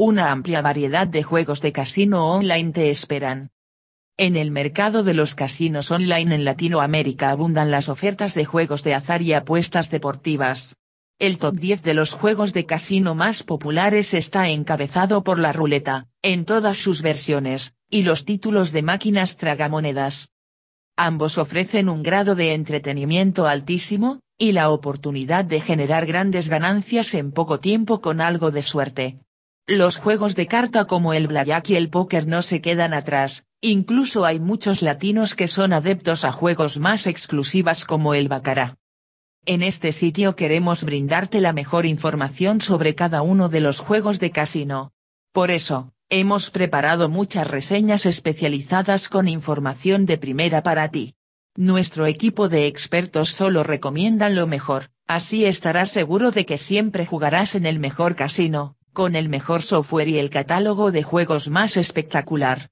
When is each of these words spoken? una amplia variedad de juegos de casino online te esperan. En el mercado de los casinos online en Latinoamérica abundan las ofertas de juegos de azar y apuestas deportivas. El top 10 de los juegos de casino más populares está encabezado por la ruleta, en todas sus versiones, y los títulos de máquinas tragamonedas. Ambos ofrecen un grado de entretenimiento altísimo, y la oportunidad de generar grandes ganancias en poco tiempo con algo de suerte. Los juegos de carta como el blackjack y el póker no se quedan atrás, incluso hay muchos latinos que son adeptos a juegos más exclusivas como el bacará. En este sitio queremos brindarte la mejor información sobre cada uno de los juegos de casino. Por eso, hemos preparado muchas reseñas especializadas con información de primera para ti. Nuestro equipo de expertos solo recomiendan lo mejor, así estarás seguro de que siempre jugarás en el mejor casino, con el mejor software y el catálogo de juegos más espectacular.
una 0.00 0.30
amplia 0.30 0.62
variedad 0.62 1.08
de 1.08 1.24
juegos 1.24 1.60
de 1.60 1.72
casino 1.72 2.30
online 2.30 2.70
te 2.70 2.88
esperan. 2.88 3.50
En 4.16 4.36
el 4.36 4.52
mercado 4.52 5.02
de 5.02 5.12
los 5.12 5.34
casinos 5.34 5.90
online 5.90 6.36
en 6.36 6.44
Latinoamérica 6.44 7.30
abundan 7.30 7.72
las 7.72 7.88
ofertas 7.88 8.34
de 8.34 8.44
juegos 8.44 8.84
de 8.84 8.94
azar 8.94 9.22
y 9.22 9.32
apuestas 9.32 9.90
deportivas. 9.90 10.76
El 11.18 11.38
top 11.38 11.56
10 11.56 11.82
de 11.82 11.94
los 11.94 12.12
juegos 12.12 12.52
de 12.52 12.64
casino 12.64 13.16
más 13.16 13.42
populares 13.42 14.14
está 14.14 14.48
encabezado 14.48 15.24
por 15.24 15.40
la 15.40 15.52
ruleta, 15.52 16.06
en 16.22 16.44
todas 16.44 16.76
sus 16.76 17.02
versiones, 17.02 17.74
y 17.90 18.04
los 18.04 18.24
títulos 18.24 18.70
de 18.70 18.82
máquinas 18.82 19.36
tragamonedas. 19.36 20.30
Ambos 20.96 21.38
ofrecen 21.38 21.88
un 21.88 22.04
grado 22.04 22.36
de 22.36 22.54
entretenimiento 22.54 23.48
altísimo, 23.48 24.20
y 24.38 24.52
la 24.52 24.70
oportunidad 24.70 25.44
de 25.44 25.60
generar 25.60 26.06
grandes 26.06 26.48
ganancias 26.48 27.14
en 27.14 27.32
poco 27.32 27.58
tiempo 27.58 28.00
con 28.00 28.20
algo 28.20 28.52
de 28.52 28.62
suerte. 28.62 29.18
Los 29.70 29.98
juegos 29.98 30.34
de 30.34 30.46
carta 30.46 30.86
como 30.86 31.12
el 31.12 31.26
blackjack 31.26 31.68
y 31.68 31.76
el 31.76 31.90
póker 31.90 32.26
no 32.26 32.40
se 32.40 32.62
quedan 32.62 32.94
atrás, 32.94 33.44
incluso 33.60 34.24
hay 34.24 34.40
muchos 34.40 34.80
latinos 34.80 35.34
que 35.34 35.46
son 35.46 35.74
adeptos 35.74 36.24
a 36.24 36.32
juegos 36.32 36.78
más 36.78 37.06
exclusivas 37.06 37.84
como 37.84 38.14
el 38.14 38.28
bacará. 38.28 38.78
En 39.44 39.62
este 39.62 39.92
sitio 39.92 40.36
queremos 40.36 40.84
brindarte 40.84 41.42
la 41.42 41.52
mejor 41.52 41.84
información 41.84 42.62
sobre 42.62 42.94
cada 42.94 43.20
uno 43.20 43.50
de 43.50 43.60
los 43.60 43.80
juegos 43.80 44.18
de 44.20 44.30
casino. 44.30 44.92
Por 45.32 45.50
eso, 45.50 45.92
hemos 46.08 46.48
preparado 46.48 47.10
muchas 47.10 47.46
reseñas 47.46 48.06
especializadas 48.06 49.10
con 49.10 49.28
información 49.28 50.06
de 50.06 50.16
primera 50.16 50.62
para 50.62 50.90
ti. 50.90 51.14
Nuestro 51.56 52.06
equipo 52.06 52.48
de 52.48 52.68
expertos 52.68 53.34
solo 53.34 53.64
recomiendan 53.64 54.34
lo 54.34 54.46
mejor, 54.46 54.86
así 55.06 55.44
estarás 55.44 55.90
seguro 55.90 56.30
de 56.30 56.46
que 56.46 56.56
siempre 56.56 57.04
jugarás 57.04 57.54
en 57.54 57.66
el 57.66 57.78
mejor 57.80 58.16
casino, 58.16 58.77
con 58.98 59.14
el 59.14 59.28
mejor 59.28 59.62
software 59.62 60.08
y 60.08 60.18
el 60.18 60.28
catálogo 60.28 60.90
de 60.90 61.04
juegos 61.04 61.50
más 61.50 61.76
espectacular. 61.76 62.66